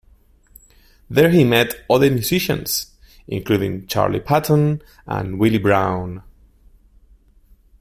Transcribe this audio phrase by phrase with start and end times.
[1.11, 2.95] There he met other musicians,
[3.27, 6.23] including Charlie Patton and Willie Brown.